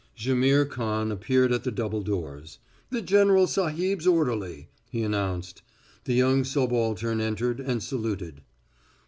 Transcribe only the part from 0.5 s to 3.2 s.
Khan appeared at the double doors. "The